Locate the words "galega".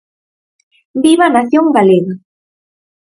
1.77-2.13